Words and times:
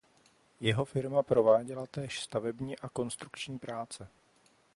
Jeho 0.59 0.85
firma 0.85 1.23
prováděla 1.23 1.87
též 1.87 2.21
stavební 2.21 2.79
a 2.79 2.89
konstrukční 2.89 3.59
práce. 3.59 4.07